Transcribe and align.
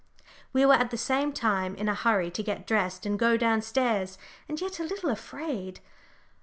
We 0.51 0.65
were 0.65 0.73
at 0.73 0.89
the 0.89 0.97
same 0.97 1.31
time 1.31 1.75
in 1.75 1.87
a 1.87 1.93
hurry 1.93 2.31
to 2.31 2.41
get 2.41 2.65
dressed, 2.65 3.05
and 3.05 3.19
go 3.19 3.37
down 3.37 3.61
stairs, 3.61 4.17
and 4.49 4.59
yet 4.59 4.79
a 4.79 4.83
little 4.83 5.11
afraid. 5.11 5.79